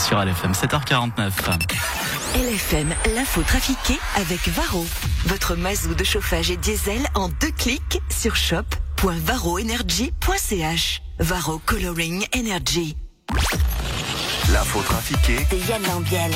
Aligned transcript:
sur 0.00 0.18
LFM 0.18 0.52
7h49. 0.52 1.30
LFM, 2.34 2.94
l'info 3.14 3.42
trafiquée 3.42 3.98
avec 4.16 4.48
Varro. 4.48 4.86
Votre 5.26 5.54
mazou 5.54 5.94
de 5.94 6.02
chauffage 6.04 6.50
et 6.50 6.56
diesel 6.56 7.06
en 7.14 7.28
deux 7.28 7.50
clics 7.50 8.00
sur 8.08 8.36
shop.varroenergy.ch. 8.36 11.02
Varro 11.18 11.58
Coloring 11.66 12.24
Energy. 12.34 12.96
L'info 14.52 14.80
trafiquée 14.82 15.46
De 15.50 15.56
Yann 15.68 15.82
Lambiel. 15.82 16.32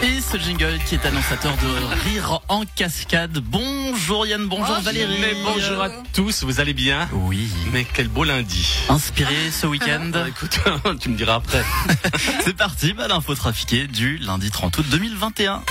Et 0.00 0.20
ce 0.20 0.36
jingle 0.36 0.78
qui 0.86 0.94
est 0.94 1.04
annonçateur 1.04 1.56
de 1.56 2.08
rire 2.08 2.40
en 2.48 2.62
cascade. 2.76 3.38
Bonjour 3.38 4.26
Yann, 4.26 4.46
bonjour 4.46 4.80
Valérie. 4.80 5.18
Mais 5.20 5.34
bonjour 5.42 5.82
à 5.82 5.90
tous, 6.12 6.44
vous 6.44 6.60
allez 6.60 6.72
bien 6.72 7.08
Oui. 7.12 7.48
Mais 7.72 7.84
quel 7.84 8.06
beau 8.06 8.22
lundi. 8.22 8.78
Inspiré 8.88 9.50
ce 9.50 9.66
week-end. 9.66 10.10
Bah, 10.12 10.28
écoute, 10.28 10.60
tu 11.00 11.08
me 11.08 11.16
diras 11.16 11.34
après. 11.34 11.64
C'est 12.44 12.56
parti, 12.56 12.92
bah, 12.92 13.08
l'info 13.08 13.34
trafiquée 13.34 13.88
du 13.88 14.18
lundi 14.18 14.52
30 14.52 14.78
août 14.78 14.86
2021. 14.88 15.62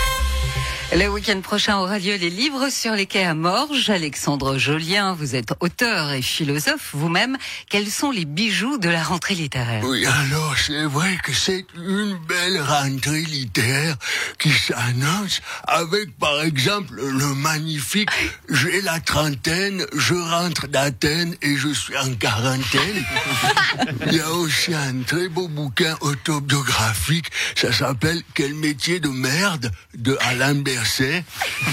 Le 0.96 1.10
week-end 1.10 1.42
prochain 1.42 1.80
aura 1.80 2.00
lieu 2.00 2.16
les 2.16 2.30
livres 2.30 2.70
sur 2.70 2.94
les 2.94 3.08
quais 3.08 3.26
à 3.26 3.34
Morges. 3.34 3.90
Alexandre 3.90 4.58
Jolien, 4.58 5.14
vous 5.14 5.36
êtes 5.36 5.54
auteur 5.60 6.14
et 6.14 6.22
philosophe 6.22 6.92
vous-même. 6.94 7.38
Quels 7.70 7.92
sont 7.92 8.10
les 8.10 8.24
bijoux 8.24 8.78
de 8.78 8.88
la 8.88 9.04
rentrée 9.04 9.36
littéraire? 9.36 9.84
Oui, 9.84 10.06
alors 10.06 10.56
c'est 10.58 10.86
vrai 10.86 11.18
que 11.22 11.34
c'est 11.34 11.66
une 11.76 12.18
belle 12.26 12.62
rentrée 12.62 13.22
littéraire 13.22 13.98
qui 14.40 14.50
s'annonce 14.50 15.42
avec 15.68 16.18
par 16.18 16.42
exemple 16.42 16.96
le 16.96 17.34
magnifique 17.36 18.10
J'ai 18.50 18.82
la 18.82 19.02
trentaine, 19.02 19.86
je 19.94 20.14
rentre 20.14 20.68
d'Athènes 20.68 21.36
et 21.42 21.58
je 21.58 21.68
suis 21.68 21.98
en 21.98 22.14
quarantaine. 22.16 23.04
Il 24.08 24.14
y 24.14 24.22
a 24.22 24.32
aussi 24.32 24.74
un 24.74 25.02
très 25.06 25.28
beau 25.28 25.50
bouquin 25.50 25.98
autobiographique, 26.00 27.28
ça 27.56 27.74
s'appelle 27.74 28.22
Quel 28.34 28.54
métier 28.54 29.02
de 29.02 29.10
merde 29.10 29.70
de 29.98 30.18
Alain 30.22 30.56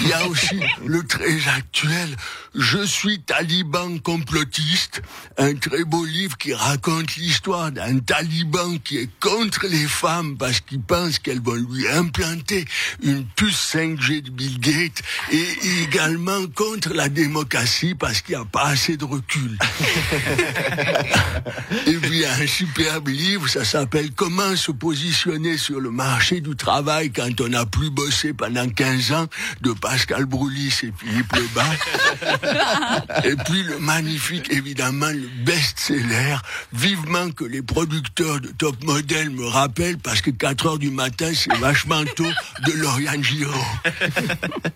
Il 0.03 0.09
y 0.09 0.13
a 0.13 0.27
aussi 0.27 0.61
le 0.87 1.03
très 1.05 1.49
actuel 1.49 2.17
Je 2.55 2.85
suis 2.85 3.21
taliban 3.21 3.99
complotiste, 3.99 5.03
un 5.39 5.55
très 5.55 5.85
beau 5.85 6.05
livre 6.05 6.37
qui 6.37 6.55
raconte 6.55 7.17
l'histoire 7.17 7.73
d'un 7.73 7.99
taliban 7.99 8.79
qui 8.79 8.99
est 8.99 9.11
contre 9.21 9.67
les 9.67 9.87
femmes 9.87 10.37
parce 10.37 10.61
qu'il 10.61 10.81
pense 10.81 11.19
qu'elles 11.19 11.43
vont 11.43 11.55
lui 11.55 11.89
implanter 11.89 12.65
une 13.03 13.25
puce 13.25 13.75
5G 13.75 14.23
de 14.23 14.31
Bill 14.31 14.61
Gates 14.61 15.03
et 15.33 15.47
également 15.83 16.47
contre 16.55 16.95
la 16.95 17.09
démocratie 17.09 17.95
parce 17.95 18.21
qu'il 18.21 18.37
n'y 18.37 18.43
a 18.43 18.45
pas 18.45 18.67
assez 18.67 18.97
de 18.97 19.05
recul. 19.05 19.59
et 21.87 21.95
puis 21.95 22.11
il 22.11 22.21
y 22.21 22.25
a 22.25 22.35
un 22.35 22.47
superbe 22.47 23.09
livre, 23.09 23.49
ça 23.49 23.65
s'appelle 23.65 24.11
Comment 24.15 24.57
se 24.57 24.73
positionner 24.73 25.59
sur 25.59 25.81
le 25.81 25.91
marché 25.91 26.41
du 26.41 26.57
travail 26.57 27.11
quand 27.11 27.41
on 27.41 27.49
n'a 27.49 27.67
plus 27.67 27.91
bossé 27.91 28.33
pendant 28.33 28.69
15 28.69 28.94
ans 29.13 29.27
de 29.61 29.73
Pascal 29.73 30.25
Broulis 30.25 30.81
et 30.83 30.93
Philippe 30.99 31.33
Lebas. 31.33 33.23
et 33.25 33.37
puis 33.37 33.63
le 33.63 33.79
magnifique, 33.79 34.51
évidemment, 34.51 35.11
le 35.11 35.29
best-seller. 35.45 36.37
Vivement 36.73 37.31
que 37.31 37.45
les 37.45 37.63
producteurs 37.63 38.41
de 38.41 38.49
Top 38.49 38.83
Model 38.85 39.31
me 39.31 39.47
rappellent 39.47 39.99
parce 39.99 40.21
que 40.21 40.31
4 40.31 40.67
heures 40.67 40.79
du 40.79 40.91
matin, 40.91 41.33
c'est 41.35 41.55
vachement 41.57 42.05
tôt 42.17 42.25
de 42.67 42.73
Lauriane 42.73 43.23
Giraud. 43.23 43.53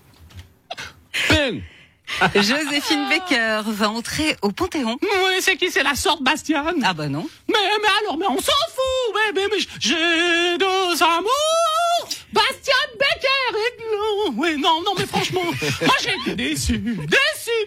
Ben 1.28 1.62
Joséphine 2.34 3.08
Baker 3.08 3.62
va 3.66 3.91
entrer 3.91 4.36
au 4.42 4.50
Panthéon. 4.50 4.97
Oui, 5.03 5.32
c'est 5.41 5.56
qui? 5.56 5.70
C'est 5.70 5.82
la 5.82 5.94
sorte 5.94 6.22
Bastiane 6.22 6.82
Ah 6.84 6.94
bah 6.94 7.08
non. 7.08 7.28
mais, 7.48 7.58
mais 7.82 7.88
alors, 8.03 8.16
mais 8.16 8.27
on 8.27 8.38
s'en 8.41 8.53
fout 8.75 9.14
Mais, 9.14 9.32
mais, 9.34 9.48
mais 9.50 9.58
j'ai 9.78 10.58
deux 10.58 11.03
amours 11.03 12.08
Bastiane 12.32 12.92
Becker 12.98 13.58
et 13.58 13.82
non 13.82 14.34
Oui, 14.36 14.56
non, 14.58 14.82
non, 14.84 14.92
mais 14.98 15.06
franchement, 15.29 15.53
moi 15.83 15.94
j'ai 16.03 16.15
été 16.22 16.34
déçu 16.37 16.78
Déçu, 16.78 16.78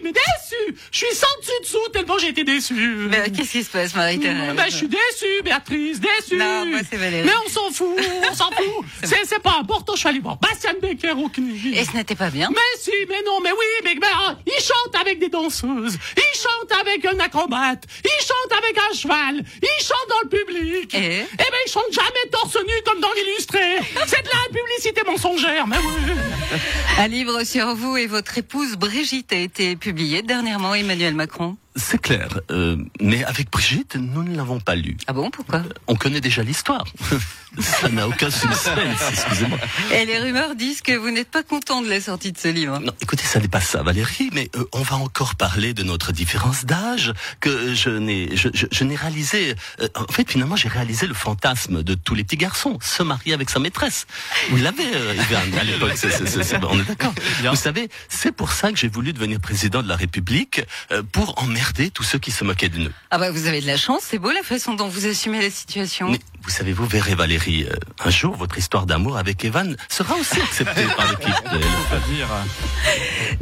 mais 0.02 0.12
déçu 0.12 0.76
Je 0.90 0.98
suis 0.98 1.14
sans 1.14 1.26
dessus 1.40 1.52
dessous 1.62 1.88
tellement 1.92 2.18
j'ai 2.18 2.28
été 2.28 2.44
déçu 2.44 2.74
Mais 3.10 3.30
qu'est-ce 3.30 3.52
qui 3.52 3.64
se 3.64 3.70
passe, 3.70 3.94
Marie-Thérèse 3.94 4.54
Ben, 4.54 4.64
je 4.66 4.76
suis 4.76 4.88
déçu, 4.88 5.42
Béatrice, 5.44 6.00
déçu. 6.00 6.36
Non, 6.36 6.66
moi, 6.66 6.80
c'est 6.88 6.96
Valérie. 6.96 7.26
Mais 7.26 7.32
on 7.46 7.50
s'en 7.50 7.70
fout, 7.70 7.96
on 8.30 8.34
s'en 8.34 8.50
fout. 8.50 8.84
C'est, 9.04 9.24
c'est 9.24 9.42
pas 9.42 9.58
important, 9.58 9.94
je 9.94 10.00
suis 10.00 10.08
allé 10.08 10.20
voir 10.20 10.36
Bastian 10.36 10.74
Becker 10.80 11.12
au 11.12 11.28
CNI. 11.28 11.76
Et 11.76 11.84
ce 11.84 11.92
n'était 11.96 12.14
pas 12.14 12.30
bien 12.30 12.48
Mais 12.50 12.80
si, 12.80 12.92
mais 13.08 13.22
non, 13.26 13.40
mais 13.42 13.50
oui, 13.50 13.66
mais, 13.84 13.94
mais, 14.00 14.06
ah, 14.14 14.36
il 14.46 14.62
chante 14.62 14.94
avec 15.00 15.18
des 15.18 15.28
danseuses, 15.28 15.98
il 16.16 16.38
chante 16.38 16.80
avec 16.80 17.04
un 17.04 17.18
acrobate, 17.18 17.84
il 18.04 18.24
chante 18.24 18.58
avec 18.58 18.78
un 18.78 18.94
cheval, 18.94 19.44
il 19.62 19.84
chante 19.84 20.08
dans 20.08 20.20
le 20.22 20.28
public. 20.28 20.94
Et? 20.94 21.22
Eh 21.22 21.36
ben, 21.36 21.58
il 21.66 21.70
chante 21.70 21.92
jamais 21.92 22.30
torse 22.30 22.56
nu 22.56 22.72
comme 22.84 23.00
dans 23.00 23.12
l'illustré. 23.12 23.60
C'est 24.06 24.22
de 24.22 24.28
la 24.28 24.60
publicité 24.60 25.02
mensongère, 25.04 25.66
mais 25.66 25.78
oui. 25.78 26.12
Un 26.98 27.08
livre 27.08 27.44
sur 27.44 27.74
vous 27.74 27.96
et 27.96 28.06
votre 28.06 28.36
épouse 28.38 28.76
Brigitte 28.76 29.32
a 29.32 29.36
été 29.36 29.76
publié 29.82 30.22
dernièrement, 30.22 30.74
Emmanuel 30.74 31.12
Macron. 31.16 31.56
C'est 31.74 32.00
clair, 32.00 32.28
euh, 32.50 32.76
mais 33.00 33.24
avec 33.24 33.50
Brigitte, 33.50 33.96
nous 33.96 34.22
ne 34.22 34.36
l'avons 34.36 34.60
pas 34.60 34.74
lu. 34.74 34.96
Ah 35.06 35.14
bon, 35.14 35.30
pourquoi? 35.30 35.62
On 35.86 35.94
connaît 35.96 36.20
déjà 36.20 36.42
l'histoire. 36.42 36.84
Ça 37.58 37.88
n'a 37.90 38.08
aucun 38.08 38.30
suspense, 38.30 39.02
excusez-moi. 39.10 39.58
Et 39.94 40.06
les 40.06 40.18
rumeurs 40.18 40.54
disent 40.54 40.80
que 40.80 40.92
vous 40.92 41.10
n'êtes 41.10 41.30
pas 41.30 41.42
content 41.42 41.82
de 41.82 41.88
la 41.88 42.00
sortie 42.00 42.32
de 42.32 42.38
ce 42.38 42.48
livre. 42.48 42.78
Non, 42.78 42.92
écoutez, 43.02 43.24
ça 43.24 43.40
n'est 43.40 43.48
pas 43.48 43.60
ça, 43.60 43.82
Valérie, 43.82 44.30
mais 44.32 44.48
euh, 44.56 44.64
on 44.72 44.80
va 44.80 44.96
encore 44.96 45.34
parler 45.34 45.74
de 45.74 45.82
notre 45.82 46.12
différence 46.12 46.64
d'âge 46.64 47.12
que 47.40 47.74
je 47.74 47.90
n'ai, 47.90 48.34
je, 48.38 48.48
je, 48.54 48.64
je 48.72 48.84
n'ai 48.84 48.96
réalisé. 48.96 49.54
euh, 49.82 49.88
en 49.94 50.10
fait, 50.10 50.30
finalement, 50.30 50.56
j'ai 50.56 50.68
réalisé 50.68 51.06
le 51.06 51.12
fantasme 51.12 51.82
de 51.82 51.92
tous 51.94 52.14
les 52.14 52.24
petits 52.24 52.38
garçons, 52.38 52.78
se 52.80 53.02
marier 53.02 53.34
avec 53.34 53.50
sa 53.50 53.58
maîtresse. 53.58 54.06
Vous 54.48 54.56
l'avez, 54.56 54.86
euh, 54.94 55.14
Ivan, 55.14 55.58
à 55.60 55.64
l'époque. 55.64 55.92
c'est- 55.96 56.08
c'est- 56.10 56.26
c'est- 56.26 56.42
c'est- 56.44 56.64
on 56.64 56.80
est 56.80 56.84
d'accord. 56.88 57.12
Vous 57.44 57.54
savez, 57.56 57.90
c'est 58.08 58.32
pour 58.32 58.52
ça 58.52 58.72
que 58.72 58.78
j'ai 58.78 58.88
voulu 58.88 59.12
devenir 59.12 59.40
président 59.40 59.82
de 59.82 59.88
la 59.88 59.96
République 59.96 60.62
euh, 60.90 61.02
pour 61.02 61.34
emmerder 61.42 61.61
tous 61.94 62.02
ceux 62.02 62.18
qui 62.18 62.30
se 62.30 62.44
moquaient 62.44 62.68
de 62.68 62.78
nous. 62.78 62.90
Ah 63.10 63.18
bah 63.18 63.30
vous 63.30 63.46
avez 63.46 63.60
de 63.60 63.66
la 63.66 63.76
chance, 63.76 64.02
c'est 64.08 64.18
beau 64.18 64.30
la 64.30 64.42
façon 64.42 64.74
dont 64.74 64.88
vous 64.88 65.06
assumez 65.06 65.40
la 65.40 65.50
situation. 65.50 66.10
Mais 66.10 66.18
vous 66.42 66.50
savez, 66.50 66.72
vous 66.72 66.86
verrez, 66.86 67.14
Valérie, 67.14 67.64
euh, 67.64 67.74
un 68.04 68.10
jour, 68.10 68.36
votre 68.36 68.58
histoire 68.58 68.86
d'amour 68.86 69.16
avec 69.16 69.44
Evan 69.44 69.76
sera 69.88 70.16
aussi 70.16 70.40
acceptée 70.40 70.84
par 70.96 71.10
l'équipe 71.10 71.34
de. 71.52 71.60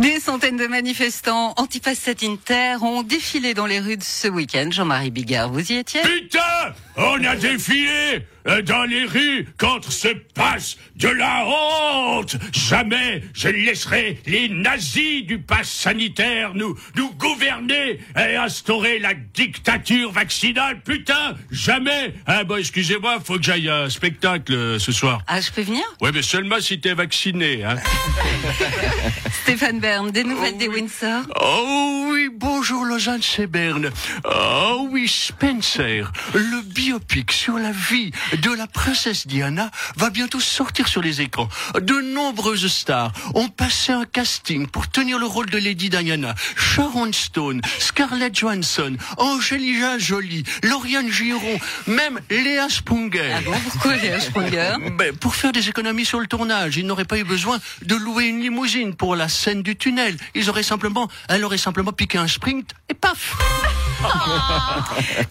Des 0.02 0.20
centaines 0.20 0.56
de 0.56 0.66
manifestants 0.66 1.54
anti-pass 1.56 1.98
sanitaire 1.98 2.82
ont 2.82 3.02
défilé 3.02 3.54
dans 3.54 3.66
les 3.66 3.80
rues 3.80 3.96
de 3.96 4.02
ce 4.02 4.28
week-end. 4.28 4.68
Jean-Marie 4.70 5.10
Bigard, 5.10 5.50
vous 5.50 5.72
y 5.72 5.76
étiez? 5.76 6.02
Putain 6.02 6.74
On 6.96 7.24
a 7.24 7.36
défilé 7.36 8.26
dans 8.66 8.84
les 8.84 9.04
rues 9.04 9.46
contre 9.58 9.92
ce 9.92 10.08
passe 10.34 10.76
de 10.96 11.08
la 11.08 11.46
honte 11.46 12.36
Jamais 12.52 13.22
je 13.32 13.48
ne 13.48 13.52
laisserai 13.64 14.20
les 14.26 14.48
nazis 14.48 15.24
du 15.24 15.38
pass 15.38 15.70
sanitaire 15.70 16.52
nous, 16.54 16.76
nous 16.96 17.12
gouverner 17.14 18.00
et 18.16 18.36
instaurer 18.36 18.98
la 18.98 19.14
dictature 19.14 20.10
vaccinale 20.12 20.80
Putain 20.82 21.36
Jamais 21.50 22.14
Ah 22.26 22.44
bon, 22.44 22.56
excusez-moi, 22.56 23.18
faut 23.24 23.36
que 23.36 23.42
j'aille 23.44 23.68
à 23.68 23.82
un 23.82 23.90
spectacle 23.90 24.52
euh, 24.52 24.78
ce 24.78 24.92
soir. 24.92 25.22
Ah, 25.26 25.40
je 25.40 25.50
peux 25.50 25.62
venir? 25.62 25.82
Ouais, 26.00 26.10
mais 26.12 26.22
seulement 26.22 26.60
si 26.60 26.80
t'es 26.80 26.94
vacciné, 26.94 27.64
hein 27.64 27.76
Stéphane 29.42 29.80
Bern, 29.80 30.10
des 30.10 30.24
nouvelles 30.24 30.56
des 30.58 30.68
Windsor 30.68 31.22
Oh 31.40 32.08
oui, 32.12 32.28
bonjour 32.32 32.84
Lausanne 32.84 33.22
Seberne. 33.22 33.90
Oh 34.24 34.88
oui, 34.90 35.08
Spencer. 35.08 36.12
Le 36.34 36.62
biopic 36.62 37.32
sur 37.32 37.58
la 37.58 37.72
vie 37.72 38.10
de 38.40 38.52
la 38.52 38.66
princesse 38.66 39.26
Diana 39.26 39.70
va 39.96 40.10
bientôt 40.10 40.40
sortir 40.40 40.88
sur 40.88 41.02
les 41.02 41.20
écrans. 41.20 41.48
De 41.74 42.00
nombreuses 42.00 42.66
stars 42.68 43.12
ont 43.34 43.48
passé 43.48 43.92
un 43.92 44.04
casting 44.04 44.66
pour 44.66 44.88
tenir 44.88 45.18
le 45.18 45.26
rôle 45.26 45.50
de 45.50 45.58
Lady 45.58 45.90
Diana. 45.90 46.34
Sharon 46.56 47.12
Stone, 47.12 47.60
Scarlett 47.78 48.34
Johansson, 48.34 48.96
Angelina 49.18 49.98
Jolie, 49.98 50.44
Lauriane 50.62 51.10
Giron, 51.10 51.58
même 51.86 52.20
Léa 52.30 52.68
Sprunger. 52.68 53.32
Ah 53.36 53.40
bon, 53.44 53.52
pourquoi 53.70 53.96
Léa 53.96 54.20
Sprunger? 54.20 54.74
Ben, 54.92 55.14
pour 55.16 55.34
faire 55.34 55.52
des 55.52 55.68
économies 55.68 56.04
sur 56.04 56.20
le 56.20 56.26
tournage, 56.26 56.76
ils 56.76 56.86
n'auraient 56.86 57.04
pas 57.04 57.18
eu 57.18 57.24
besoin 57.24 57.58
de 57.82 57.94
louer 57.94 58.26
une 58.26 58.40
limousine 58.40 58.94
pour 58.94 59.16
la 59.16 59.28
scène 59.28 59.62
du 59.62 59.76
tunnel. 59.76 60.16
Ils 60.34 60.48
auraient 60.48 60.62
simplement, 60.62 61.08
elle 61.28 61.44
aurait 61.44 61.58
simplement 61.58 61.92
piqué 61.92 62.18
un 62.18 62.28
sprint 62.28 62.70
et 62.88 62.94
paf 62.94 63.36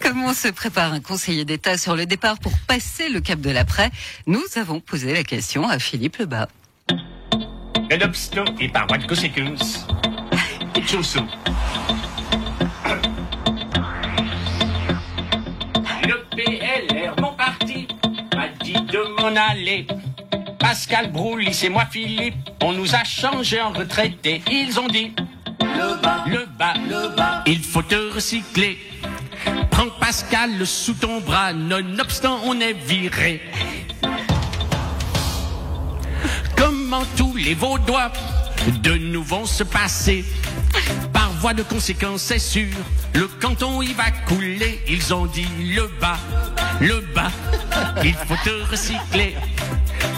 Comment 0.02 0.34
se 0.34 0.50
prépare 0.50 0.94
un 0.94 1.00
conseiller 1.00 1.46
d'État 1.46 1.78
sur 1.78 1.96
le 1.96 2.06
départ 2.06 2.38
pour 2.38 2.52
passer 2.68 2.89
le 3.12 3.20
cap 3.20 3.40
de 3.40 3.50
l'après 3.50 3.92
Nous 4.28 4.44
avons 4.56 4.80
posé 4.80 5.14
la 5.14 5.24
question 5.24 5.68
à 5.68 5.80
Philippe 5.80 6.18
Lebas. 6.18 6.48
Un 7.92 8.02
obstacle 8.02 8.54
et 8.60 8.70
par 8.70 8.88
voie 8.88 8.98
de 8.98 9.08
conséquence. 9.08 9.88
Chaussou. 10.86 11.26
Le 16.04 16.26
PLR, 16.36 17.16
mon 17.20 17.34
parti, 17.34 17.88
m'a 18.36 18.48
dit 18.64 18.74
de 18.74 19.22
m'en 19.22 19.36
aller. 19.36 19.88
Pascal 20.60 21.12
Broulis 21.12 21.62
et 21.64 21.70
moi 21.70 21.86
Philippe, 21.90 22.36
on 22.64 22.74
nous 22.74 22.96
a 22.96 23.04
changé 23.04 23.62
en 23.62 23.72
retraités. 23.72 24.42
Ils 24.52 24.80
ont 24.80 24.88
dit 24.88 25.14
le 25.62 26.02
bas, 26.02 26.26
le 26.28 26.46
bas, 26.58 26.74
le 26.88 27.16
bas. 27.16 27.44
Il 27.48 27.60
faut 27.60 27.82
te 27.82 28.14
recycler. 28.14 28.78
Prends 29.80 29.92
Pascal 29.92 30.68
sous 30.68 30.94
ton 30.94 31.22
bras, 31.22 31.54
nonobstant 31.54 32.42
on 32.44 32.60
est 32.60 32.74
viré. 32.74 33.42
Comment 36.58 37.06
tous 37.16 37.34
les 37.38 37.54
Vaudois 37.54 38.12
de 38.84 38.96
nous 38.96 39.24
vont 39.24 39.46
se 39.46 39.64
passer? 39.64 40.26
Par 41.14 41.32
voie 41.40 41.54
de 41.54 41.64
conséquence, 41.64 42.24
c'est 42.24 42.40
sûr, 42.40 42.68
le 43.14 43.26
canton 43.40 43.82
il 43.82 43.96
va 43.96 44.12
couler. 44.28 44.82
Ils 44.86 45.14
ont 45.14 45.28
dit 45.28 45.48
le 45.74 45.90
bas, 46.02 46.20
le 46.82 47.00
bas, 47.16 47.32
il 48.04 48.14
faut 48.14 48.36
te 48.44 48.70
recycler. 48.70 49.38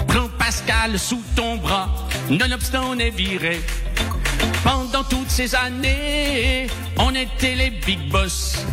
Prends 0.08 0.30
Pascal 0.40 0.98
sous 0.98 1.22
ton 1.36 1.58
bras, 1.58 1.88
nonobstant 2.32 2.86
on 2.90 2.98
est 2.98 3.12
viré. 3.12 3.62
Pendant 4.64 5.04
toutes 5.04 5.30
ces 5.30 5.56
années, 5.56 6.68
on 6.98 7.14
était 7.16 7.56
les 7.56 7.72
big 7.72 8.10
boss, 8.10 8.66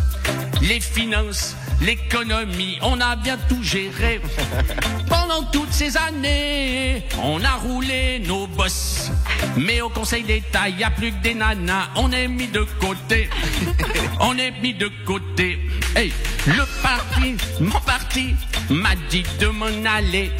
les 0.61 0.79
finances, 0.79 1.55
l'économie, 1.81 2.77
on 2.81 2.99
a 3.01 3.15
bien 3.15 3.37
tout 3.47 3.63
géré. 3.63 4.21
Pendant 5.09 5.43
toutes 5.51 5.71
ces 5.71 5.97
années, 5.97 7.03
on 7.21 7.43
a 7.43 7.53
roulé 7.53 8.19
nos 8.19 8.47
boss. 8.47 9.11
Mais 9.57 9.81
au 9.81 9.89
Conseil 9.89 10.23
d'État, 10.23 10.69
il 10.69 10.75
n'y 10.75 10.83
a 10.83 10.91
plus 10.91 11.11
que 11.11 11.21
des 11.23 11.33
nanas, 11.33 11.89
on 11.95 12.11
est 12.11 12.27
mis 12.27 12.47
de 12.47 12.65
côté. 12.79 13.29
On 14.21 14.37
est 14.37 14.51
mis 14.61 14.73
de 14.73 14.91
côté. 15.05 15.59
Hey, 15.95 16.11
le 16.45 16.65
parti, 16.83 17.35
mon 17.61 17.79
parti, 17.79 18.35
m'a 18.69 18.95
dit 19.09 19.23
de 19.39 19.47
m'en 19.47 19.67
aller. 19.85 20.31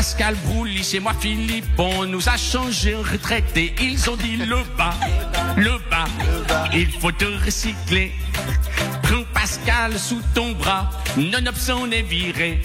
Pascal 0.00 0.34
Broulis 0.46 0.92
et 0.94 0.98
moi 0.98 1.12
Philippe, 1.12 1.78
on 1.78 2.06
nous 2.06 2.26
a 2.26 2.38
changé 2.38 2.96
en 2.96 3.02
retraité. 3.02 3.74
Ils 3.82 4.08
ont 4.08 4.16
dit 4.16 4.38
le 4.38 4.56
bas, 4.78 4.94
le 5.58 5.72
bas, 5.90 6.06
il 6.72 6.90
faut 6.90 7.12
te 7.12 7.26
recycler. 7.44 8.10
Prends 9.02 9.24
Pascal 9.34 9.98
sous 9.98 10.22
ton 10.34 10.52
bras, 10.52 10.88
nonobstant 11.18 11.80
on 11.82 11.90
est 11.90 12.00
viré. 12.00 12.62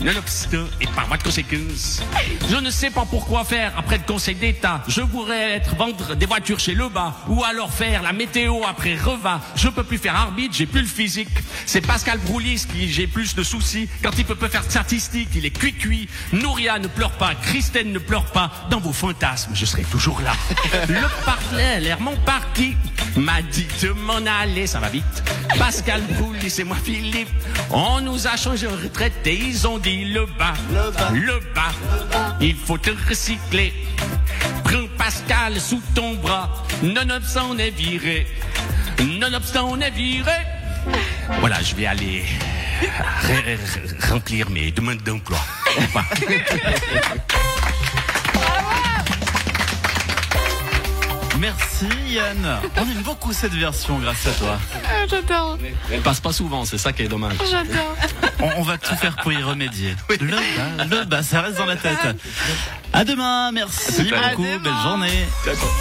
Nonobstant 0.00 0.66
et 0.80 0.86
par 0.86 1.06
voie 1.08 1.16
de 1.16 1.22
conséquence. 1.24 2.02
Je 2.48 2.56
ne 2.56 2.70
sais 2.70 2.90
pas 2.90 3.04
pourquoi 3.04 3.44
faire 3.44 3.72
après 3.76 3.98
le 3.98 4.04
Conseil 4.04 4.36
d'État. 4.36 4.82
Je 4.86 5.02
pourrais 5.02 5.56
être 5.56 5.74
vendre 5.74 6.14
des 6.14 6.26
voitures 6.26 6.60
chez 6.60 6.74
le 6.74 6.88
bas 6.88 7.16
ou 7.28 7.42
alors 7.42 7.72
faire 7.72 8.02
la 8.02 8.12
météo 8.12 8.60
après 8.68 8.94
Reva. 8.94 9.40
Je 9.56 9.68
peux 9.68 9.82
plus 9.82 9.98
faire 9.98 10.14
arbitre, 10.14 10.54
j'ai 10.54 10.66
plus 10.66 10.82
le 10.82 10.86
physique. 10.86 11.28
C'est 11.66 11.80
Pascal 11.80 12.18
Broulis 12.18 12.64
qui 12.70 12.88
j'ai 12.90 13.06
plus 13.06 13.34
de 13.34 13.42
soucis. 13.42 13.88
Quand 14.02 14.16
il 14.16 14.24
peut 14.24 14.36
pas 14.36 14.48
faire 14.48 14.64
de 14.64 14.70
statistiques, 14.70 15.30
il 15.34 15.44
est 15.44 15.50
cuit-cuit. 15.50 16.08
Nouria 16.32 16.78
ne 16.78 16.86
pleure 16.86 17.12
pas, 17.12 17.34
Christine 17.34 17.92
ne 17.92 17.98
pleure 17.98 18.26
pas. 18.26 18.50
Dans 18.70 18.80
vos 18.80 18.92
fantasmes, 18.92 19.50
je 19.54 19.64
serai 19.64 19.82
toujours 19.82 20.20
là. 20.20 20.32
Le 20.88 21.24
partenaire, 21.24 22.00
mon 22.00 22.16
parti, 22.18 22.76
m'a 23.18 23.42
dit 23.42 23.66
de 23.82 23.90
m'en 23.90 24.24
aller, 24.40 24.66
ça 24.66 24.78
va 24.80 24.88
vite. 24.88 25.22
Pascal 25.58 26.00
Broulis 26.18 26.54
et 26.58 26.64
moi 26.64 26.76
Philippe, 26.82 27.28
on 27.70 28.00
nous 28.00 28.26
a 28.26 28.36
changé 28.36 28.66
en 28.66 28.72
retraite 28.82 29.26
et 29.26 29.34
ils 29.34 29.66
ont 29.66 29.78
dit 29.78 30.04
le 30.06 30.26
bas, 30.26 30.54
le 31.12 31.40
bas, 31.54 31.72
il 32.40 32.54
faut 32.56 32.78
te 32.78 32.90
recycler. 33.08 33.72
Prends 34.64 34.86
Pascal 34.96 35.58
sous 35.60 35.82
ton 35.94 36.14
bras, 36.14 36.64
nonobstant 36.82 37.48
on 37.50 37.58
est 37.58 37.70
viré, 37.70 38.26
nonobstant 39.18 39.68
on 39.70 39.80
est 39.80 39.90
viré. 39.90 40.32
Voilà, 41.40 41.60
je 41.62 41.74
vais 41.74 41.86
aller 41.86 42.24
r- 42.82 44.10
remplir 44.10 44.48
mes 44.50 44.70
demandes 44.70 45.02
d'emploi. 45.02 45.38
Merci 51.38 51.86
Yann. 52.08 52.58
On 52.76 52.82
aime 52.82 53.02
beaucoup 53.04 53.32
cette 53.32 53.52
version 53.54 53.98
grâce 53.98 54.26
à 54.26 54.32
toi. 54.32 54.58
J'adore, 55.08 55.58
Elle 55.92 56.00
passe 56.00 56.20
pas 56.20 56.32
souvent, 56.32 56.64
c'est 56.64 56.78
ça 56.78 56.92
qui 56.92 57.02
est 57.02 57.08
dommage. 57.08 57.34
j'adore. 57.50 57.94
On, 58.40 58.60
on 58.60 58.62
va 58.62 58.76
tout 58.78 58.94
faire 58.96 59.16
pour 59.16 59.32
y 59.32 59.42
remédier. 59.42 59.94
Le 60.20 60.26
bas, 60.26 60.84
le 60.84 61.04
bas, 61.04 61.22
ça 61.22 61.42
reste 61.42 61.58
dans 61.58 61.66
la 61.66 61.76
tête. 61.76 61.98
À 62.92 63.04
demain, 63.04 63.52
merci 63.52 64.12
À 64.12 64.30
beaucoup, 64.30 64.42
demain. 64.44 64.58
belle 64.58 64.82
journée. 64.82 65.26
D'accord. 65.46 65.74